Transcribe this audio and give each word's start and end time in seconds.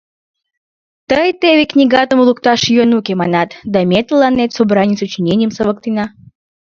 Тый 1.09 1.29
теве 1.41 1.63
книгатым 1.71 2.19
лукташ 2.27 2.61
йӧн 2.75 2.91
уке, 2.97 3.13
манат, 3.21 3.49
да 3.73 3.79
ме 3.89 3.99
тыланет 4.07 4.51
собраний 4.57 4.99
сочиненийым 5.01 5.51
савыктена. 5.57 6.05